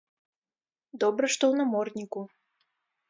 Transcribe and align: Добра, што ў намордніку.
Добра, 1.03 1.25
што 1.35 1.43
ў 1.51 1.63
намордніку. 1.63 2.19